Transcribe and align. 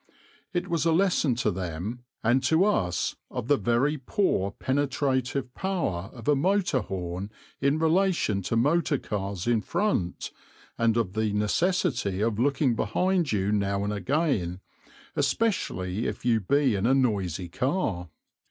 It 0.51 0.67
was 0.67 0.83
a 0.85 0.91
lesson 0.93 1.35
to 1.35 1.51
them 1.51 2.03
and 2.23 2.41
to 2.45 2.65
us 2.65 3.17
of 3.29 3.47
the 3.47 3.55
very 3.55 3.99
poor 3.99 4.49
penetrative 4.49 5.53
power 5.53 6.09
of 6.11 6.27
a 6.27 6.35
motor 6.35 6.79
horn 6.79 7.29
in 7.59 7.77
relation 7.77 8.41
to 8.49 8.55
motor 8.55 8.97
cars 8.97 9.45
in 9.45 9.61
front, 9.61 10.31
and 10.75 10.97
of 10.97 11.13
the 11.13 11.31
necessity 11.33 12.19
of 12.19 12.39
looking 12.39 12.73
behind 12.75 13.31
you 13.31 13.51
now 13.51 13.83
and 13.83 13.93
again, 13.93 14.59
especially 15.15 16.07
if 16.07 16.25
you 16.25 16.39
be 16.39 16.73
in 16.73 16.87
a 16.87 16.95
noisy 16.95 17.47
car. 17.47 18.09